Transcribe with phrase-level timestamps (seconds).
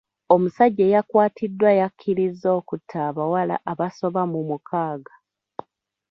[0.33, 5.15] Omusajja eyakwatiddwa yakkirizza okutta abawala abasoba mu mukaaga.